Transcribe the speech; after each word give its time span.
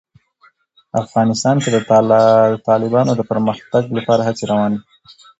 افغانستان 1.01 1.55
کې 1.63 1.69
د 1.71 1.77
تالابونو 2.67 3.11
د 3.15 3.21
پرمختګ 3.31 3.83
لپاره 3.97 4.21
هڅې 4.27 4.43
روانې 4.51 4.77
دي. 4.81 4.87